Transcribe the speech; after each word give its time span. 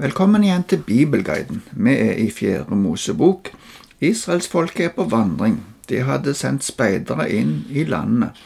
Velkommen 0.00 0.40
igjen 0.46 0.62
til 0.64 0.78
Bibelguiden. 0.80 1.58
Vi 1.76 1.92
er 1.92 2.14
i 2.22 2.30
Fjerde 2.32 2.72
Mosebok. 2.72 3.50
Israelsfolket 4.00 4.86
er 4.86 4.94
på 4.96 5.04
vandring. 5.12 5.58
De 5.90 5.98
hadde 6.08 6.32
sendt 6.38 6.64
speidere 6.64 7.26
inn 7.28 7.66
i 7.68 7.84
landet. 7.84 8.38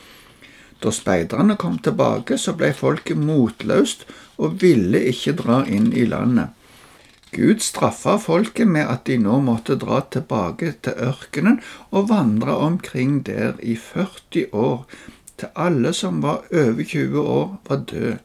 Da 0.83 0.91
speiderne 0.91 1.55
kom 1.55 1.77
tilbake, 1.79 2.41
så 2.43 2.57
ble 2.59 2.73
folket 2.75 3.23
motløst 3.23 4.03
og 4.35 4.59
ville 4.65 5.05
ikke 5.13 5.37
dra 5.45 5.61
inn 5.71 5.93
i 5.95 6.09
landet. 6.11 6.51
Gud 7.31 7.63
straffa 7.63 8.17
folket 8.19 8.67
med 8.67 8.91
at 8.91 9.07
de 9.07 9.23
nå 9.23 9.39
måtte 9.47 9.79
dra 9.79 10.03
tilbake 10.11 10.75
til 10.83 10.99
ørkenen 11.07 11.63
og 11.95 12.11
vandre 12.11 12.59
omkring 12.67 13.21
der 13.31 13.55
i 13.63 13.79
40 13.79 14.49
år, 14.51 14.87
til 15.39 15.55
alle 15.55 15.95
som 15.95 16.19
var 16.27 16.49
over 16.51 16.83
20 16.83 17.21
år, 17.23 17.59
var 17.71 17.87
døde. 17.95 18.19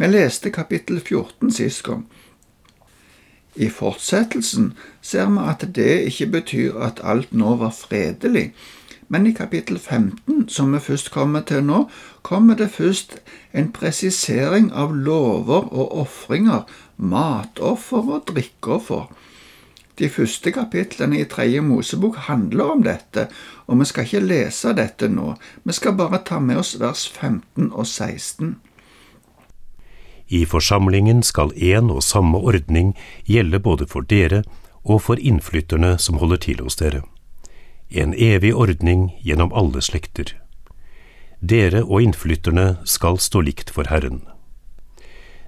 Vi 0.00 0.06
leste 0.08 0.48
kapittel 0.50 1.00
14 1.00 1.50
sist 1.52 1.82
gang. 1.84 2.06
I 3.54 3.66
fortsettelsen 3.68 4.70
ser 5.04 5.26
vi 5.28 5.42
at 5.44 5.64
det 5.76 5.96
ikke 6.08 6.26
betyr 6.38 6.78
at 6.86 7.02
alt 7.04 7.34
nå 7.36 7.50
var 7.60 7.74
fredelig, 7.76 8.54
men 9.12 9.26
i 9.28 9.32
kapittel 9.36 9.76
15, 9.78 10.48
som 10.48 10.72
vi 10.72 10.80
først 10.80 11.10
kommer 11.12 11.44
til 11.44 11.66
nå, 11.68 11.82
kommer 12.22 12.56
det 12.56 12.70
først 12.78 13.18
en 13.52 13.68
presisering 13.76 14.70
av 14.72 14.94
lover 14.96 15.68
og 15.68 15.92
ofringer 16.06 16.64
matoffer 16.96 18.08
og 18.16 18.24
drikkeoffer. 18.32 19.04
De 19.98 20.08
første 20.08 20.54
kapitlene 20.56 21.20
i 21.20 21.28
Tredje 21.28 21.60
Mosebok 21.60 22.16
handler 22.30 22.72
om 22.72 22.88
dette, 22.88 23.28
og 23.66 23.82
vi 23.82 23.90
skal 23.92 24.08
ikke 24.08 24.24
lese 24.32 24.72
dette 24.80 25.12
nå, 25.12 25.34
vi 25.64 25.76
skal 25.76 26.00
bare 26.00 26.24
ta 26.24 26.40
med 26.40 26.64
oss 26.64 26.78
vers 26.80 27.04
15 27.20 27.68
og 27.68 27.84
16. 27.86 28.56
I 30.30 30.46
forsamlingen 30.46 31.22
skal 31.26 31.50
én 31.58 31.90
og 31.90 32.04
samme 32.06 32.38
ordning 32.38 32.92
gjelde 33.26 33.58
både 33.58 33.86
for 33.90 34.06
dere 34.06 34.44
og 34.84 35.02
for 35.02 35.18
innflytterne 35.18 35.96
som 35.98 36.20
holder 36.22 36.38
til 36.46 36.62
hos 36.62 36.78
dere. 36.78 37.02
En 37.90 38.14
evig 38.14 38.54
ordning 38.54 39.08
gjennom 39.26 39.50
alle 39.50 39.82
slekter. 39.82 40.36
Dere 41.40 41.82
og 41.82 42.04
innflytterne 42.04 42.76
skal 42.86 43.18
stå 43.18 43.42
likt 43.42 43.74
for 43.74 43.90
Herren. 43.90 44.22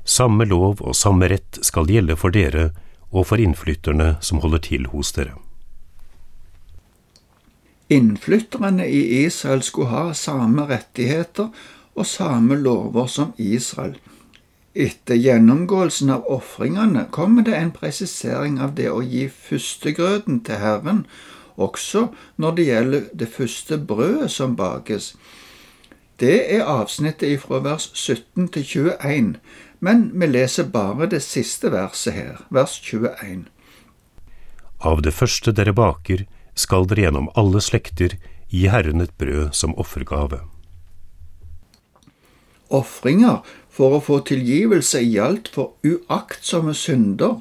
Samme 0.04 0.48
lov 0.50 0.82
og 0.82 0.96
samme 0.98 1.30
rett 1.30 1.62
skal 1.62 1.86
gjelde 1.86 2.18
for 2.18 2.34
dere 2.34 2.72
og 3.12 3.28
for 3.30 3.38
innflytterne 3.38 4.16
som 4.20 4.42
holder 4.42 4.66
til 4.66 4.90
hos 4.90 5.14
dere. 5.14 5.36
Innflytterne 7.92 8.88
i 8.88 9.22
Israel 9.22 9.62
skulle 9.62 9.92
ha 9.94 10.12
samme 10.16 10.66
rettigheter 10.66 11.52
og 11.94 12.06
samme 12.08 12.56
lover 12.56 13.06
som 13.06 13.34
Israel. 13.38 13.94
Etter 14.74 15.14
gjennomgåelsen 15.20 16.10
av 16.10 16.24
ofringene 16.32 17.04
kommer 17.12 17.44
det 17.44 17.56
en 17.58 17.74
presisering 17.76 18.56
av 18.60 18.72
det 18.78 18.88
å 18.88 19.02
gi 19.04 19.26
førstegrøten 19.28 20.40
til 20.46 20.60
Herren, 20.62 21.02
også 21.60 22.06
når 22.40 22.56
det 22.56 22.64
gjelder 22.70 23.08
det 23.12 23.28
første 23.34 23.76
brødet 23.76 24.30
som 24.32 24.56
bakes. 24.56 25.12
Det 26.16 26.38
er 26.54 26.64
avsnittet 26.64 27.42
fra 27.44 27.60
vers 27.60 27.90
17 27.92 28.48
til 28.54 28.64
21, 28.64 29.34
men 29.80 30.06
vi 30.14 30.30
leser 30.30 30.70
bare 30.72 31.10
det 31.10 31.20
siste 31.26 31.72
verset 31.74 32.16
her, 32.16 32.40
vers 32.48 32.78
21. 32.80 33.44
Av 34.80 35.02
det 35.04 35.12
første 35.12 35.52
dere 35.52 35.76
baker, 35.76 36.24
skal 36.54 36.88
dere 36.88 37.08
gjennom 37.08 37.28
alle 37.36 37.60
slekter 37.64 38.16
gi 38.48 38.66
Herren 38.72 39.04
et 39.04 39.12
brød 39.20 39.52
som 39.56 39.76
offergave. 39.80 40.40
Ofringer 42.72 43.40
for 43.72 43.96
å 43.96 44.02
få 44.04 44.20
tilgivelse 44.28 45.00
gjaldt 45.04 45.50
for 45.54 45.74
uaktsomme 45.86 46.74
synder. 46.76 47.40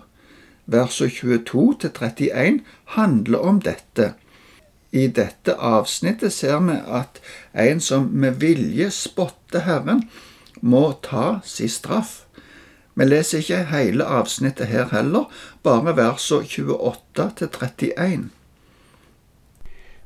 Versene 0.71 1.11
22 1.11 1.67
til 1.83 1.93
31 1.97 2.59
handler 2.95 3.47
om 3.51 3.61
dette. 3.63 4.13
I 4.91 5.07
dette 5.07 5.55
avsnittet 5.55 6.33
ser 6.35 6.59
vi 6.67 6.75
at 6.75 7.21
en 7.55 7.79
som 7.79 8.09
med 8.11 8.41
vilje 8.43 8.89
spotter 8.91 9.63
Herren, 9.67 10.05
må 10.61 10.91
ta 11.01 11.39
sin 11.47 11.71
straff. 11.71 12.25
Vi 12.93 13.07
leser 13.07 13.39
ikke 13.39 13.63
hele 13.71 14.05
avsnittet 14.05 14.67
her 14.67 14.91
heller, 14.91 15.31
bare 15.63 15.95
versene 15.97 16.43
28 16.45 17.29
til 17.39 17.49
31. 17.55 18.29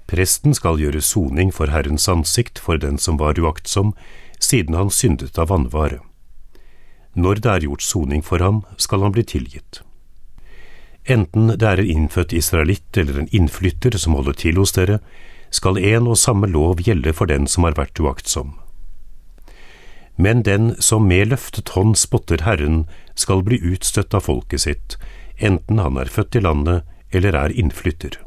Presten 0.06 0.54
skal 0.54 0.78
gjøre 0.78 1.02
soning 1.02 1.50
for 1.54 1.74
Herrens 1.74 2.06
ansikt 2.08 2.62
for 2.62 2.78
den 2.78 3.00
som 3.02 3.18
var 3.18 3.42
uaktsom, 3.42 3.96
siden 4.40 4.76
han 4.76 4.92
syndet 4.92 5.38
av 5.40 5.50
vanvare. 5.50 6.00
Når 7.16 7.42
det 7.42 7.52
er 7.52 7.68
gjort 7.68 7.86
soning 7.86 8.24
for 8.24 8.44
ham, 8.44 8.64
skal 8.78 9.06
han 9.06 9.14
bli 9.16 9.24
tilgitt. 9.24 9.82
Enten 11.06 11.54
det 11.54 11.68
er 11.70 11.80
en 11.80 11.92
innfødt 11.94 12.34
israelitt 12.34 12.98
eller 12.98 13.20
en 13.22 13.32
innflytter 13.32 13.96
som 14.02 14.18
holder 14.18 14.36
til 14.42 14.60
hos 14.60 14.74
dere, 14.76 15.00
skal 15.54 15.78
en 15.78 16.10
og 16.10 16.18
samme 16.20 16.50
lov 16.50 16.82
gjelde 16.84 17.14
for 17.14 17.30
den 17.30 17.48
som 17.48 17.64
har 17.64 17.78
vært 17.78 18.02
uaktsom. 18.02 18.56
Men 20.18 20.44
den 20.44 20.74
som 20.82 21.08
med 21.08 21.30
løftet 21.30 21.74
hånd 21.76 21.96
spotter 22.00 22.44
Herren, 22.44 22.86
skal 23.16 23.44
bli 23.44 23.60
utstøtt 23.62 24.16
av 24.16 24.26
folket 24.28 24.66
sitt, 24.66 24.98
enten 25.38 25.80
han 25.80 26.00
er 26.00 26.12
født 26.12 26.36
i 26.40 26.44
landet 26.44 26.84
eller 27.16 27.36
er 27.36 27.54
innflytter. 27.54 28.18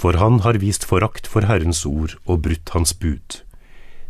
For 0.00 0.16
han 0.16 0.40
har 0.46 0.60
vist 0.62 0.86
forakt 0.88 1.26
for 1.28 1.44
Herrens 1.48 1.84
ord 1.88 2.16
og 2.24 2.44
brutt 2.46 2.72
hans 2.76 2.94
bud. 2.96 3.42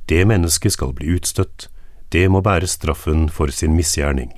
Det 0.09 0.27
mennesket 0.27 0.73
skal 0.73 0.93
bli 0.93 1.15
utstøtt, 1.17 1.69
det 2.13 2.31
må 2.31 2.41
bære 2.41 2.67
straffen 2.67 3.29
for 3.29 3.47
sin 3.51 3.75
misgjerning. 3.77 4.33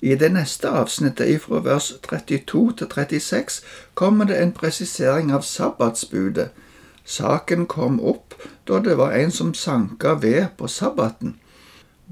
I 0.00 0.14
det 0.14 0.32
neste 0.32 0.68
avsnittet 0.68 1.28
ifra 1.28 1.58
vers 1.62 1.92
32 2.02 2.72
til 2.78 2.86
36 2.86 3.62
kommer 3.94 4.24
det 4.24 4.42
en 4.42 4.52
presisering 4.52 5.32
av 5.34 5.42
sabbatsbudet 5.42 6.50
Saken 7.08 7.64
kom 7.66 8.00
opp 8.04 8.34
da 8.68 8.78
det 8.84 8.98
var 9.00 9.14
en 9.16 9.30
som 9.32 9.54
sanka 9.56 10.12
ved 10.20 10.50
på 10.60 10.68
sabbaten. 10.68 11.38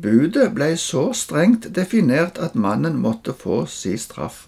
Budet 0.03 0.55
ble 0.57 0.71
så 0.81 1.11
strengt 1.13 1.69
definert 1.77 2.41
at 2.41 2.57
mannen 2.57 2.97
måtte 3.03 3.35
få 3.37 3.65
si 3.69 3.97
straff. 4.01 4.47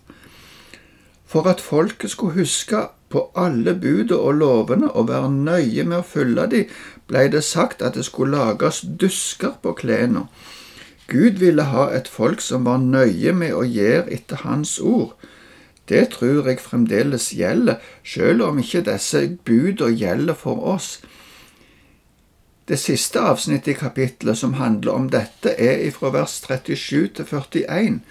For 1.29 1.45
at 1.53 1.61
folket 1.61 2.15
skulle 2.15 2.41
huske 2.41 2.81
på 3.09 3.31
alle 3.37 3.75
budene 3.75 4.19
og 4.19 4.35
lovene 4.43 4.91
og 4.91 5.09
være 5.09 5.31
nøye 5.33 5.85
med 5.85 5.99
å 6.01 6.07
følge 6.07 6.47
de, 6.53 6.63
ble 7.09 7.25
det 7.33 7.45
sagt 7.45 7.83
at 7.83 7.97
det 7.97 8.05
skulle 8.09 8.37
lages 8.37 8.83
dusker 9.01 9.57
på 9.63 9.73
klærne. 9.81 10.27
Gud 11.09 11.41
ville 11.41 11.65
ha 11.73 11.87
et 11.97 12.09
folk 12.09 12.43
som 12.45 12.67
var 12.69 12.83
nøye 12.85 13.33
med 13.33 13.55
å 13.57 13.65
gjøre 13.65 14.11
etter 14.13 14.43
Hans 14.45 14.77
ord. 14.79 15.15
Det 15.89 16.11
tror 16.13 16.51
jeg 16.51 16.61
fremdeles 16.61 17.31
gjelder, 17.33 17.79
selv 18.05 18.45
om 18.45 18.59
ikke 18.61 18.85
disse 18.85 19.23
budene 19.49 19.97
gjelder 19.97 20.37
for 20.37 20.61
oss. 20.75 20.99
Det 22.69 22.77
siste 22.77 23.21
avsnittet 23.25 23.73
i 23.73 23.79
kapittelet 23.81 24.37
som 24.37 24.59
handler 24.61 24.93
om 24.93 25.07
dette, 25.09 25.55
er 25.57 25.89
fra 25.97 26.13
vers 26.13 26.35
37 26.45 27.09
til 27.17 27.25
41, 27.25 28.03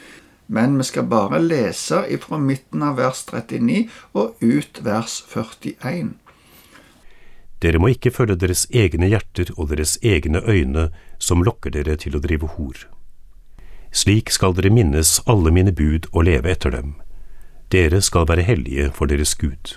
men 0.47 0.77
vi 0.79 0.87
skal 0.89 1.07
bare 1.11 1.39
lese 1.43 2.03
ifra 2.09 2.39
midten 2.41 2.83
av 2.83 2.97
vers 2.97 3.23
39 3.31 3.87
og 4.13 4.35
ut 4.41 4.81
vers 4.83 5.21
41. 5.33 6.13
Dere 7.61 7.81
må 7.81 7.89
ikke 7.93 8.13
følge 8.13 8.37
deres 8.37 8.67
egne 8.69 9.09
hjerter 9.09 9.49
og 9.57 9.71
deres 9.73 9.97
egne 10.05 10.43
øyne 10.45 10.91
som 11.17 11.43
lokker 11.43 11.73
dere 11.73 11.97
til 11.97 12.15
å 12.15 12.21
drive 12.21 12.53
hor. 12.57 12.85
Slik 13.91 14.29
skal 14.29 14.53
dere 14.53 14.69
minnes 14.69 15.17
alle 15.25 15.51
mine 15.51 15.73
bud 15.73 16.05
og 16.13 16.27
leve 16.29 16.53
etter 16.53 16.75
dem 16.75 16.97
dere 17.71 18.01
skal 18.01 18.27
være 18.27 18.45
hellige 18.47 18.91
for 18.95 19.05
deres 19.05 19.35
Gud. 19.35 19.75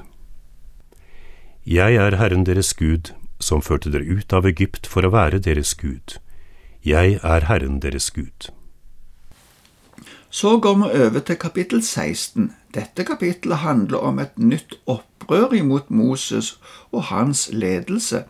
Jeg 1.67 1.95
er 1.95 2.17
Herren 2.17 2.47
deres 2.47 2.75
Gud, 2.75 3.13
som 3.41 3.63
førte 3.63 3.91
dere 3.91 4.07
ut 4.07 4.33
av 4.33 4.47
Egypt 4.47 4.87
for 4.87 5.07
å 5.07 5.11
være 5.11 5.41
deres 5.43 5.75
Gud. 5.75 6.19
Jeg 6.87 7.19
er 7.23 7.47
Herren 7.51 7.81
deres 7.83 8.11
Gud. 8.15 8.51
Så 10.31 10.59
går 10.59 10.75
vi 10.75 11.03
over 11.03 11.21
til 11.21 11.37
kapittel 11.37 11.83
16. 11.83 12.53
Dette 12.75 13.05
kapittelet 13.05 13.59
handler 13.59 13.99
om 13.99 14.19
et 14.19 14.39
nytt 14.39 14.77
opprør 14.87 15.53
imot 15.59 15.91
Moses 15.91 16.61
og 16.93 17.03
hans 17.11 17.49
ledelse. 17.53 18.25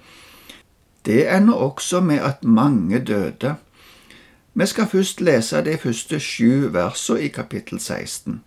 Det 1.04 1.26
ender 1.36 1.54
også 1.54 2.00
med 2.00 2.18
at 2.18 2.44
mange 2.44 2.98
døde. 2.98 3.54
Vi 4.54 4.66
skal 4.66 4.86
først 4.86 5.20
lese 5.20 5.64
de 5.64 5.76
første 5.78 6.20
sju 6.20 6.68
versene 6.72 7.20
i 7.20 7.28
kapittel 7.28 7.80
16. 7.80 8.40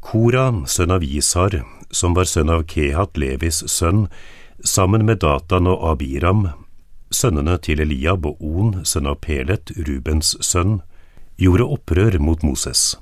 Koran, 0.00 0.62
sønn 0.66 0.90
av 0.90 1.02
Isar, 1.02 1.62
som 1.90 2.14
var 2.16 2.28
sønn 2.28 2.52
av 2.52 2.62
Kehat 2.68 3.16
Levis 3.16 3.64
sønn, 3.66 4.06
sammen 4.64 5.04
med 5.06 5.20
Datan 5.24 5.66
og 5.66 5.82
Abiram, 5.90 6.46
sønnene 7.10 7.58
til 7.58 7.80
Eliab 7.80 8.26
og 8.26 8.36
On, 8.40 8.84
sønn 8.84 9.08
av 9.10 9.18
Pelet, 9.24 9.72
Rubens 9.88 10.36
sønn, 10.40 10.78
gjorde 11.38 11.68
opprør 11.78 12.18
mot 12.18 12.42
Moses. 12.42 12.96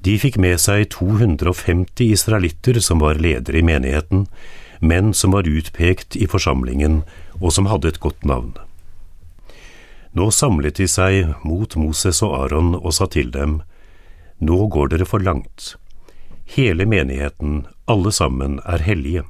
De 0.00 0.16
fikk 0.16 0.38
med 0.40 0.56
seg 0.60 0.88
250 0.94 2.08
israelitter 2.08 2.80
som 2.80 3.02
var 3.04 3.20
ledere 3.20 3.60
i 3.60 3.66
menigheten, 3.66 4.24
menn 4.80 5.12
som 5.12 5.36
var 5.36 5.48
utpekt 5.48 6.16
i 6.16 6.28
forsamlingen 6.30 7.02
og 7.40 7.52
som 7.52 7.68
hadde 7.68 7.92
et 7.92 8.00
godt 8.00 8.24
navn. 8.24 8.54
Nå 10.16 10.30
samlet 10.34 10.80
de 10.80 10.88
seg 10.90 11.34
mot 11.46 11.76
Moses 11.78 12.22
og 12.26 12.32
Aron 12.38 12.72
og 12.80 12.94
sa 12.96 13.06
til 13.06 13.30
dem, 13.30 13.60
Nå 14.40 14.66
går 14.72 14.94
dere 14.94 15.04
for 15.04 15.20
langt. 15.20 15.74
Hele 16.48 16.86
menigheten, 16.88 17.66
alle 17.84 18.10
sammen, 18.10 18.56
er 18.64 18.82
hellige, 18.82 19.26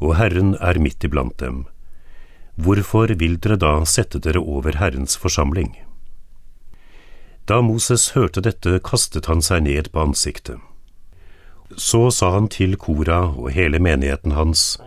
og 0.00 0.16
Herren 0.16 0.54
er 0.64 0.80
midt 0.80 1.04
iblant 1.04 1.36
dem. 1.38 1.66
Hvorfor 2.56 3.12
vil 3.20 3.36
dere 3.36 3.60
da 3.60 3.84
sette 3.84 4.18
dere 4.24 4.40
over 4.40 4.80
Herrens 4.80 5.18
forsamling? 5.20 5.76
Da 7.46 7.60
Moses 7.62 8.08
hørte 8.16 8.42
dette, 8.42 8.80
kastet 8.82 9.28
han 9.30 9.38
seg 9.38 9.62
ned 9.68 9.92
på 9.94 10.02
ansiktet. 10.02 10.58
Så 11.78 12.08
sa 12.10 12.32
han 12.34 12.48
til 12.50 12.74
Kora 12.74 13.20
og 13.30 13.52
hele 13.54 13.78
menigheten 13.78 14.34
hans, 14.34 14.80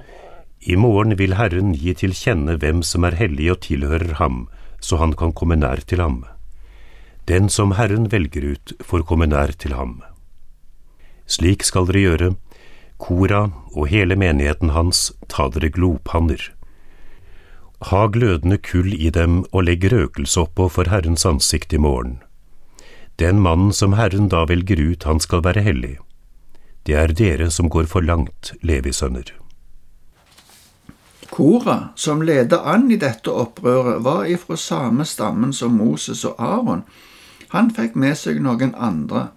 I 0.59 0.75
morgen 0.75 1.15
vil 1.15 1.37
Herren 1.39 1.71
gi 1.71 1.93
til 1.95 2.11
kjenne 2.11 2.57
hvem 2.59 2.81
som 2.83 3.05
er 3.07 3.15
hellig 3.15 3.47
og 3.53 3.61
tilhører 3.63 4.17
ham, 4.19 4.49
så 4.83 4.99
han 4.99 5.15
kan 5.15 5.31
komme 5.31 5.55
nær 5.55 5.79
til 5.87 6.03
ham. 6.03 6.25
Den 7.31 7.47
som 7.47 7.77
Herren 7.79 8.11
velger 8.11 8.43
ut, 8.43 8.73
får 8.83 9.07
komme 9.07 9.29
nær 9.31 9.55
til 9.55 9.77
ham. 9.79 10.01
Slik 11.31 11.63
skal 11.63 11.87
dere 11.87 12.03
gjøre, 12.03 12.29
Kora 12.99 13.45
og 13.71 13.87
hele 13.87 14.19
menigheten 14.19 14.75
hans, 14.75 15.13
ta 15.31 15.47
dere 15.47 15.71
glopanner. 15.71 16.41
Ha 17.87 18.07
glødende 18.11 18.59
kull 18.59 18.91
i 18.91 19.07
dem 19.15 19.45
og 19.53 19.69
legg 19.69 19.87
røkelse 19.93 20.43
oppå 20.43 20.67
for 20.67 20.91
Herrens 20.91 21.23
ansikt 21.23 21.71
i 21.71 21.79
morgen. 21.79 22.19
Den 23.19 23.41
mannen 23.43 23.73
som 23.73 23.93
Herren 23.93 24.29
da 24.31 24.45
velger 24.47 24.79
ut, 24.79 25.03
han 25.03 25.19
skal 25.19 25.43
være 25.43 25.65
hellig. 25.65 25.97
Det 26.87 26.95
er 26.95 27.11
dere 27.11 27.49
som 27.51 27.67
går 27.67 27.89
for 27.91 28.05
langt, 28.05 28.53
Levi 28.63 28.93
sønner. 28.95 29.33
Kora, 31.29 31.89
som 31.95 32.23
ledet 32.23 32.61
an 32.63 32.87
i 32.91 32.97
dette 32.97 33.31
opprøret, 33.31 33.99
var 34.03 34.23
ifra 34.25 34.55
samme 34.57 35.05
stammen 35.05 35.51
som 35.53 35.75
Moses 35.75 36.23
og 36.25 36.39
Aron. 36.39 36.85
Han 37.51 37.69
fikk 37.75 37.99
med 37.99 38.15
seg 38.17 38.39
noen 38.39 38.71
andre. 38.75 39.27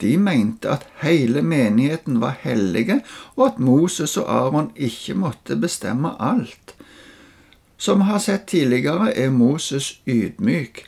De 0.00 0.16
mente 0.18 0.72
at 0.72 0.88
hele 1.04 1.42
menigheten 1.44 2.18
var 2.24 2.40
hellige, 2.40 3.02
og 3.36 3.46
at 3.52 3.60
Moses 3.60 4.16
og 4.16 4.32
Aron 4.32 4.72
ikke 4.74 5.14
måtte 5.14 5.60
bestemme 5.60 6.16
alt. 6.18 6.74
Som 7.76 8.00
vi 8.00 8.08
har 8.08 8.18
sett 8.24 8.48
tidligere, 8.48 9.12
er 9.12 9.30
Moses 9.30 10.00
ydmyk. 10.08 10.86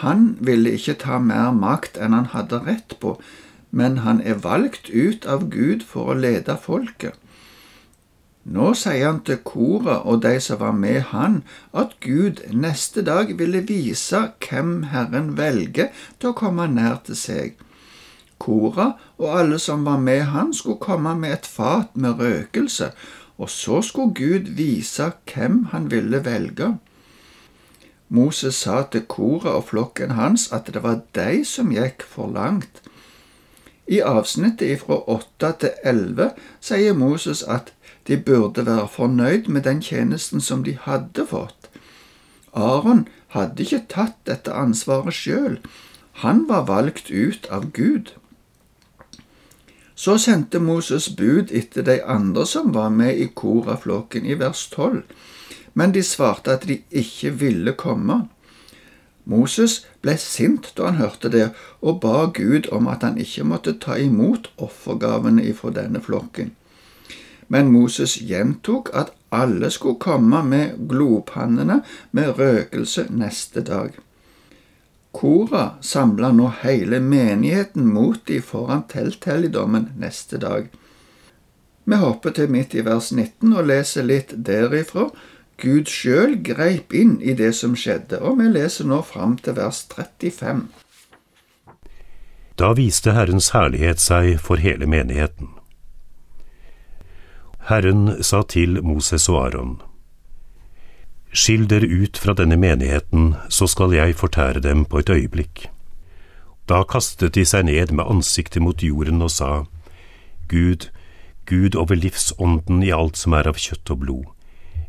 Han 0.00 0.36
ville 0.40 0.72
ikke 0.72 0.96
ta 1.04 1.18
mer 1.20 1.52
makt 1.52 1.98
enn 2.00 2.16
han 2.16 2.30
hadde 2.32 2.62
rett 2.66 2.96
på, 3.00 3.18
men 3.70 3.98
han 4.06 4.20
er 4.20 4.40
valgt 4.44 4.88
ut 4.88 5.26
av 5.26 5.48
Gud 5.52 5.84
for 5.88 6.12
å 6.12 6.18
lede 6.18 6.56
folket. 6.60 7.18
Nå 8.42 8.72
sier 8.74 9.06
han 9.06 9.20
til 9.22 9.38
koret 9.46 10.02
og 10.02 10.22
de 10.24 10.34
som 10.42 10.58
var 10.58 10.74
med 10.74 11.12
han, 11.12 11.42
at 11.72 11.94
Gud 12.02 12.42
neste 12.50 13.04
dag 13.06 13.30
ville 13.38 13.62
vise 13.68 14.24
hvem 14.42 14.88
Herren 14.90 15.36
velger 15.38 15.92
til 16.18 16.32
å 16.32 16.38
komme 16.40 16.66
nær 16.66 16.98
til 17.06 17.18
seg. 17.18 17.60
Kora 18.42 18.88
og 19.20 19.28
alle 19.38 19.60
som 19.62 19.84
var 19.86 20.00
med 20.02 20.24
han, 20.34 20.50
skulle 20.50 20.82
komme 20.82 21.14
med 21.14 21.36
et 21.36 21.46
fat 21.46 21.94
med 21.94 22.18
røkelse, 22.18 22.90
og 23.38 23.50
så 23.50 23.78
skulle 23.86 24.16
Gud 24.18 24.50
vise 24.58 25.12
hvem 25.30 25.68
han 25.70 25.86
ville 25.92 26.24
velge. 26.26 26.74
Moses 28.12 28.58
sa 28.60 28.82
til 28.92 29.06
koret 29.08 29.48
og 29.48 29.70
flokken 29.70 30.10
hans 30.18 30.50
at 30.52 30.68
det 30.74 30.82
var 30.84 31.00
de 31.16 31.44
som 31.48 31.72
gikk 31.72 32.04
for 32.04 32.28
langt. 32.28 32.82
I 33.88 34.02
avsnittet 34.04 34.82
fra 34.84 34.98
8 35.10 35.52
til 35.64 35.70
11 35.84 36.28
sier 36.60 36.92
Moses 36.92 37.42
at 37.42 37.72
de 38.08 38.18
burde 38.20 38.66
være 38.66 38.88
fornøyd 38.88 39.48
med 39.48 39.64
den 39.64 39.80
tjenesten 39.80 40.40
som 40.40 40.64
de 40.64 40.76
hadde 40.84 41.26
fått. 41.26 41.70
Aron 42.52 43.06
hadde 43.32 43.64
ikke 43.64 43.86
tatt 43.88 44.18
dette 44.28 44.52
ansvaret 44.52 45.16
sjøl. 45.16 45.58
Han 46.20 46.44
var 46.48 46.66
valgt 46.68 47.10
ut 47.10 47.48
av 47.50 47.70
Gud. 47.72 48.12
Så 49.94 50.18
sendte 50.18 50.60
Moses 50.60 51.08
bud 51.16 51.52
etter 51.54 51.84
de 51.86 52.02
andre 52.04 52.44
som 52.46 52.74
var 52.74 52.90
med 52.90 53.16
i 53.16 53.28
Koraflokken 53.34 54.26
i 54.26 54.36
vers 54.36 54.66
12, 54.68 55.02
men 55.74 55.92
de 55.92 56.02
svarte 56.02 56.52
at 56.56 56.66
de 56.68 56.80
ikke 56.90 57.34
ville 57.42 57.72
komme. 57.72 58.22
Moses 59.24 59.82
ble 60.02 60.16
sint 60.18 60.72
da 60.76 60.90
han 60.90 60.98
hørte 60.98 61.30
det, 61.30 61.50
og 61.80 62.00
ba 62.02 62.26
Gud 62.34 62.68
om 62.72 62.88
at 62.90 63.06
han 63.06 63.20
ikke 63.22 63.46
måtte 63.46 63.78
ta 63.78 63.96
imot 64.00 64.50
offergavene 64.58 65.44
ifra 65.46 65.70
denne 65.76 66.02
flokken 66.02 66.52
men 67.52 67.68
Moses 67.72 68.14
gjentok 68.16 68.88
at 68.96 69.10
alle 69.28 69.68
skulle 69.70 70.00
komme 70.00 70.38
med 70.48 70.86
glopannene 70.88 71.82
med 72.16 72.38
røkelse 72.38 73.04
neste 73.12 73.60
dag. 73.68 73.98
Kora 75.12 75.64
samla 75.84 76.30
nå 76.32 76.46
hele 76.62 77.00
menigheten 77.04 77.90
mot 77.92 78.22
de 78.30 78.38
foran 78.40 78.86
telthelligdommen 78.88 79.90
neste 80.00 80.40
dag. 80.40 80.70
Vi 81.84 81.98
hopper 82.00 82.32
til 82.32 82.48
midt 82.48 82.72
i 82.72 82.86
vers 82.86 83.10
19 83.12 83.52
og 83.52 83.68
leser 83.68 84.08
litt 84.08 84.32
derifra. 84.48 85.10
Gud 85.62 85.86
sjøl 85.86 86.40
greip 86.42 86.90
inn 86.90 87.20
i 87.22 87.36
det 87.38 87.52
som 87.54 87.76
skjedde, 87.78 88.18
og 88.18 88.40
vi 88.40 88.48
leser 88.50 88.88
nå 88.90 88.98
fram 89.06 89.36
til 89.38 89.54
vers 89.60 89.84
35. 89.94 90.66
Da 92.58 92.72
viste 92.74 93.14
Herrens 93.14 93.52
herlighet 93.54 94.02
seg 94.02 94.34
for 94.42 94.58
hele 94.58 94.88
menigheten. 94.90 95.54
Herren 97.70 98.18
sa 98.26 98.42
til 98.42 98.82
Moses 98.82 99.28
og 99.30 99.38
Aron, 99.46 99.76
Skill 101.32 101.64
dere 101.64 101.88
ut 101.88 102.18
fra 102.20 102.34
denne 102.36 102.58
menigheten, 102.60 103.36
så 103.48 103.66
skal 103.70 103.94
jeg 103.96 104.18
fortære 104.20 104.60
dem 104.60 104.84
på 104.84 105.00
et 105.00 105.08
øyeblikk. 105.08 105.70
Da 106.68 106.82
kastet 106.84 107.34
de 107.34 107.44
seg 107.48 107.70
ned 107.70 107.94
med 107.96 108.04
ansiktet 108.04 108.62
mot 108.62 108.82
jorden 108.82 109.22
og 109.24 109.30
sa, 109.32 109.64
Gud, 110.48 110.90
Gud 111.48 111.74
over 111.74 111.96
livsånden 111.96 112.82
i 112.84 112.92
alt 112.92 113.16
som 113.16 113.32
er 113.32 113.48
av 113.48 113.56
kjøtt 113.56 113.94
og 113.94 114.02
blod, 114.04 114.26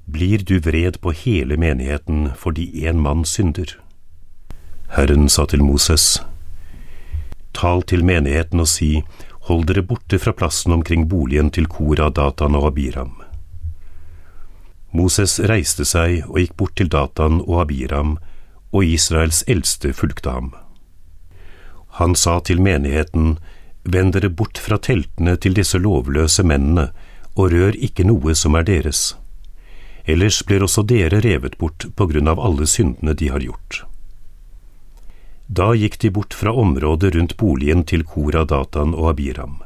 blir 0.06 0.38
du 0.38 0.60
vred 0.60 1.02
på 1.02 1.12
hele 1.12 1.58
menigheten 1.58 2.30
fordi 2.38 2.86
en 2.88 3.00
mann 3.00 3.26
synder? 3.26 3.78
Herren 4.96 5.30
sa 5.30 5.46
til 5.46 5.64
Moses, 5.64 6.22
Tal 7.54 7.84
til 7.84 8.04
menigheten 8.04 8.60
og 8.60 8.68
si, 8.68 9.04
Hold 9.48 9.66
dere 9.68 9.82
borte 9.84 10.20
fra 10.20 10.32
plassen 10.32 10.72
omkring 10.72 11.10
boligen 11.12 11.50
til 11.52 11.66
Kora, 11.68 12.08
Datan 12.10 12.56
og 12.56 12.70
Abiram. 12.70 13.18
Moses 14.96 15.40
reiste 15.40 15.84
seg 15.84 16.22
og 16.30 16.38
gikk 16.40 16.54
bort 16.56 16.76
til 16.80 16.88
Datan 16.88 17.42
og 17.42 17.66
Abiram, 17.66 18.14
og 18.72 18.86
Israels 18.88 19.44
eldste 19.52 19.92
fulgte 19.94 20.32
ham. 20.32 20.54
Han 22.00 22.16
sa 22.16 22.40
til 22.40 22.62
menigheten, 22.62 23.38
Vend 23.84 24.14
dere 24.16 24.30
bort 24.32 24.58
fra 24.64 24.78
teltene 24.80 25.36
til 25.36 25.58
disse 25.58 25.78
lovløse 25.78 26.46
mennene, 26.48 26.94
og 27.36 27.52
rør 27.52 27.76
ikke 27.76 28.06
noe 28.08 28.32
som 28.40 28.56
er 28.56 28.64
deres. 28.64 29.12
Ellers 30.06 30.42
blir 30.46 30.64
også 30.64 30.84
dere 30.84 31.22
revet 31.24 31.58
bort 31.58 31.86
på 31.96 32.08
grunn 32.12 32.28
av 32.28 32.40
alle 32.40 32.68
syndene 32.68 33.16
de 33.16 33.30
har 33.32 33.44
gjort. 33.44 33.84
Da 35.48 35.74
gikk 35.76 36.00
de 36.00 36.10
bort 36.12 36.34
fra 36.34 36.52
området 36.52 37.14
rundt 37.16 37.38
boligen 37.38 37.84
til 37.88 38.04
Kora, 38.04 38.44
Datan 38.44 38.94
og 38.96 39.14
Abiram. 39.14 39.62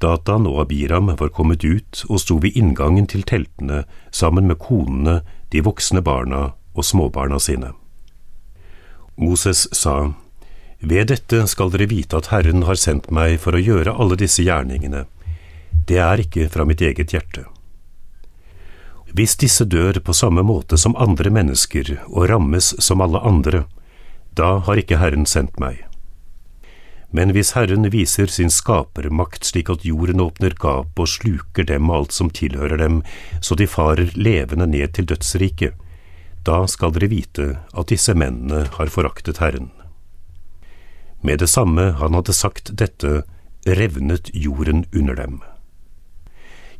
Datan 0.00 0.46
og 0.46 0.62
Abiram 0.64 1.10
var 1.18 1.32
kommet 1.34 1.64
ut 1.64 2.04
og 2.08 2.22
sto 2.22 2.38
ved 2.42 2.56
inngangen 2.56 3.06
til 3.10 3.22
teltene 3.26 3.84
sammen 4.10 4.46
med 4.48 4.58
konene, 4.62 5.20
de 5.50 5.62
voksne 5.66 6.02
barna 6.02 6.50
og 6.74 6.86
småbarna 6.86 7.38
sine. 7.42 7.74
Moses 9.16 9.66
sa, 9.76 10.12
Ved 10.80 11.10
dette 11.10 11.44
skal 11.50 11.72
dere 11.74 11.90
vite 11.90 12.16
at 12.16 12.30
Herren 12.32 12.64
har 12.64 12.78
sendt 12.80 13.10
meg 13.12 13.36
for 13.42 13.52
å 13.52 13.60
gjøre 13.60 13.92
alle 13.92 14.16
disse 14.16 14.40
gjerningene. 14.46 15.04
Det 15.86 15.98
er 16.00 16.22
ikke 16.22 16.48
fra 16.48 16.64
mitt 16.64 16.80
eget 16.80 17.12
hjerte. 17.12 17.44
Hvis 19.12 19.36
disse 19.36 19.64
dør 19.66 19.98
på 20.04 20.14
samme 20.14 20.42
måte 20.46 20.78
som 20.78 20.96
andre 20.96 21.32
mennesker 21.34 21.96
og 22.06 22.28
rammes 22.30 22.74
som 22.78 23.02
alle 23.02 23.20
andre, 23.26 23.64
da 24.38 24.58
har 24.66 24.78
ikke 24.78 25.00
Herren 25.00 25.26
sendt 25.26 25.58
meg. 25.58 25.82
Men 27.10 27.32
hvis 27.34 27.56
Herren 27.56 27.88
viser 27.90 28.30
sin 28.30 28.52
skapermakt 28.54 29.44
slik 29.48 29.70
at 29.72 29.84
jorden 29.84 30.22
åpner 30.22 30.54
gap 30.54 30.94
og 30.94 31.10
sluker 31.10 31.66
dem 31.66 31.90
og 31.90 31.96
alt 31.96 32.14
som 32.14 32.30
tilhører 32.30 32.78
dem, 32.78 33.00
så 33.42 33.58
de 33.58 33.66
farer 33.66 34.14
levende 34.14 34.68
ned 34.70 34.94
til 34.94 35.10
dødsriket, 35.10 35.74
da 36.46 36.62
skal 36.70 36.94
dere 36.94 37.10
vite 37.10 37.48
at 37.74 37.90
disse 37.90 38.14
mennene 38.14 38.62
har 38.78 38.94
foraktet 38.94 39.42
Herren. 39.42 39.72
Med 41.20 41.42
det 41.42 41.50
samme 41.50 41.90
han 41.98 42.14
hadde 42.16 42.32
sagt 42.32 42.70
dette, 42.78 43.24
revnet 43.66 44.30
jorden 44.32 44.86
under 44.94 45.18
dem. 45.18 45.40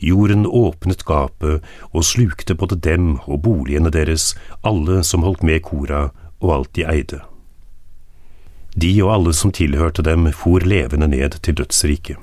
Jorden 0.01 0.47
åpnet 0.47 1.05
gapet 1.05 1.61
og 1.93 2.05
slukte 2.05 2.55
både 2.57 2.79
dem 2.81 3.19
og 3.27 3.43
boligene 3.45 3.93
deres, 3.93 4.35
alle 4.65 5.03
som 5.05 5.27
holdt 5.27 5.45
med 5.45 5.61
Kora 5.67 6.09
og 6.41 6.55
alt 6.55 6.75
de 6.77 6.87
eide. 6.89 7.21
De 8.77 8.91
og 9.03 9.13
alle 9.15 9.33
som 9.35 9.53
tilhørte 9.53 10.03
dem, 10.03 10.31
for 10.33 10.65
levende 10.65 11.09
ned 11.09 11.41
til 11.43 11.59
dødsriket. 11.59 12.17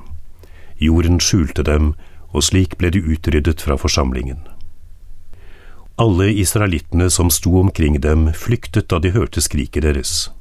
Jorden 0.79 1.19
skjulte 1.19 1.63
dem, 1.63 1.93
og 2.33 2.43
slik 2.43 2.77
ble 2.77 2.89
de 2.89 3.03
utryddet 3.03 3.61
fra 3.61 3.77
forsamlingen. 3.77 4.39
Alle 5.97 6.29
israelittene 6.33 7.09
som 7.09 7.29
sto 7.29 7.59
omkring 7.59 7.99
dem, 8.01 8.29
flyktet 8.33 8.89
da 8.89 8.99
de 8.99 9.11
hørte 9.11 9.41
skriket 9.41 9.83
deres. 9.83 10.31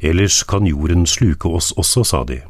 Ellers 0.00 0.42
kan 0.42 0.66
jorden 0.66 1.06
sluke 1.06 1.48
oss 1.48 1.72
også, 1.76 2.04
sa 2.04 2.24
de. 2.24 2.42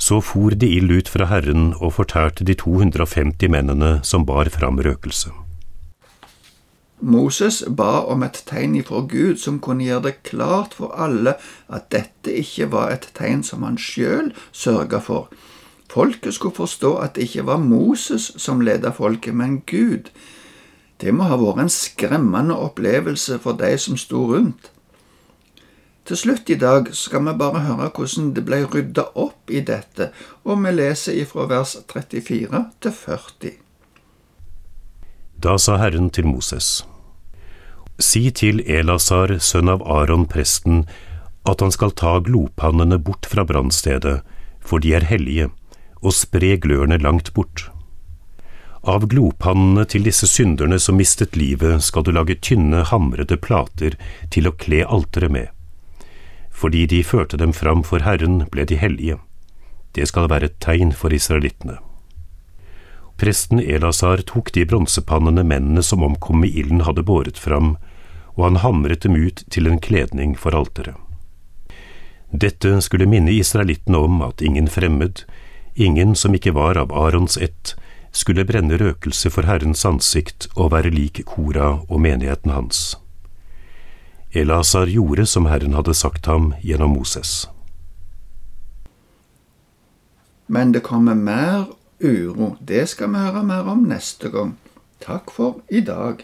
Så 0.00 0.22
for 0.24 0.56
det 0.56 0.70
ild 0.72 0.90
ut 0.90 1.12
fra 1.12 1.28
Herren 1.28 1.74
og 1.76 1.92
fortærte 1.98 2.46
de 2.48 2.56
250 2.56 3.52
mennene 3.52 3.98
som 4.02 4.24
bar 4.26 4.48
fram 4.48 4.80
røkelse. 4.80 5.30
Moses 7.00 7.62
ba 7.68 8.04
om 8.12 8.24
et 8.24 8.42
tegn 8.48 8.74
ifra 8.80 9.00
Gud 9.08 9.38
som 9.40 9.60
kunne 9.60 9.86
gjøre 9.86 10.08
det 10.08 10.16
klart 10.28 10.74
for 10.76 10.96
alle 10.96 11.36
at 11.68 11.88
dette 11.92 12.32
ikke 12.42 12.68
var 12.72 12.92
et 12.92 13.08
tegn 13.16 13.44
som 13.44 13.64
han 13.64 13.78
sjøl 13.80 14.32
sørga 14.52 15.00
for. 15.04 15.30
Folket 15.90 16.36
skulle 16.36 16.54
forstå 16.54 16.96
at 17.02 17.16
det 17.16 17.28
ikke 17.28 17.46
var 17.48 17.62
Moses 17.62 18.30
som 18.38 18.60
leda 18.60 18.92
folket, 18.94 19.34
men 19.34 19.60
Gud. 19.66 20.12
Det 21.00 21.12
må 21.14 21.26
ha 21.26 21.38
vært 21.40 21.64
en 21.64 21.72
skremmende 21.72 22.56
opplevelse 22.56 23.40
for 23.42 23.58
de 23.58 23.72
som 23.80 23.96
sto 23.98 24.26
rundt. 24.30 24.69
Til 26.10 26.18
slutt 26.18 26.50
i 26.50 26.56
dag 26.58 26.88
skal 26.98 27.22
vi 27.22 27.32
bare 27.38 27.60
høre 27.62 27.84
hvordan 27.94 28.32
det 28.34 28.42
ble 28.42 28.64
rydda 28.66 29.04
opp 29.14 29.50
i 29.54 29.60
dette, 29.62 30.08
og 30.42 30.56
vi 30.58 30.72
leser 30.74 31.20
ifra 31.20 31.44
vers 31.46 31.76
34 31.86 32.62
til 32.82 32.96
40. 32.96 33.52
Da 35.38 35.54
sa 35.54 35.76
Herren 35.78 36.08
til 36.10 36.26
Moses, 36.26 36.80
Si 38.02 38.24
til 38.34 38.58
Elasar, 38.66 39.36
sønn 39.38 39.70
av 39.70 39.84
Aron 39.86 40.26
presten, 40.26 40.82
at 41.46 41.62
han 41.62 41.70
skal 41.70 41.94
ta 41.94 42.16
glopannene 42.18 42.98
bort 42.98 43.30
fra 43.30 43.46
brannstedet, 43.46 44.16
for 44.58 44.82
de 44.82 44.96
er 44.98 45.06
hellige, 45.12 45.46
og 46.02 46.18
spre 46.18 46.56
glørne 46.58 46.98
langt 46.98 47.30
bort. 47.38 47.68
Av 48.82 49.06
glopannene 49.06 49.86
til 49.86 50.10
disse 50.10 50.26
synderne 50.26 50.82
som 50.82 50.98
mistet 50.98 51.38
livet, 51.38 51.86
skal 51.86 52.02
du 52.02 52.10
lage 52.18 52.40
tynne, 52.42 52.82
hamrede 52.90 53.38
plater 53.38 53.94
til 54.34 54.50
å 54.50 54.56
kle 54.58 54.82
alteret 54.82 55.38
med. 55.38 55.54
Fordi 56.60 56.84
de 56.86 57.00
førte 57.04 57.38
dem 57.40 57.54
fram 57.56 57.82
for 57.86 58.04
Herren, 58.04 58.42
ble 58.52 58.66
de 58.68 58.76
hellige. 58.76 59.16
Det 59.96 60.06
skal 60.10 60.28
være 60.28 60.50
et 60.50 60.58
tegn 60.60 60.92
for 60.92 61.12
israelittene. 61.16 61.78
Presten 63.20 63.60
Elasar 63.60 64.22
tok 64.28 64.52
de 64.52 64.64
bronsepannene 64.68 65.44
mennene 65.44 65.82
som 65.84 66.04
omkom 66.04 66.40
med 66.44 66.54
ilden 66.56 66.84
hadde 66.86 67.04
båret 67.04 67.40
fram, 67.40 67.74
og 68.36 68.46
han 68.46 68.60
hamret 68.62 69.04
dem 69.04 69.16
ut 69.16 69.42
til 69.52 69.68
en 69.68 69.80
kledning 69.80 70.36
for 70.38 70.56
alteret. 70.56 70.96
Dette 72.30 72.76
skulle 72.80 73.08
minne 73.10 73.32
israelittene 73.34 73.98
om 73.98 74.22
at 74.22 74.40
ingen 74.40 74.68
fremmed, 74.70 75.24
ingen 75.74 76.14
som 76.14 76.34
ikke 76.36 76.54
var 76.56 76.78
av 76.78 76.92
Arons 76.94 77.36
ett, 77.36 77.74
skulle 78.12 78.46
brenne 78.46 78.78
røkelse 78.78 79.30
for 79.30 79.48
Herrens 79.48 79.84
ansikt 79.86 80.48
og 80.56 80.72
være 80.72 80.92
lik 80.94 81.22
Kora 81.26 81.80
og 81.88 82.00
menigheten 82.00 82.54
hans. 82.54 82.96
Elasar 84.32 84.86
gjorde 84.86 85.26
som 85.26 85.46
Herren 85.50 85.74
hadde 85.74 85.94
sagt 85.94 86.26
ham 86.26 86.52
gjennom 86.62 86.94
Moses. 86.94 87.48
Men 90.46 90.72
det 90.72 90.82
kommer 90.86 91.14
mer 91.14 91.66
uro. 92.00 92.56
Det 92.60 92.88
skal 92.88 93.10
vi 93.10 93.22
høre 93.24 93.42
mer 93.42 93.66
om 93.70 93.82
neste 93.90 94.30
gang. 94.30 94.54
Takk 95.02 95.30
for 95.34 95.60
i 95.68 95.80
dag. 95.80 96.22